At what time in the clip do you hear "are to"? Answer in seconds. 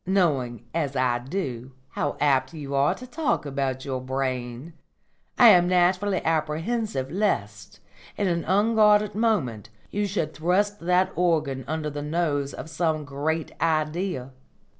2.73-3.05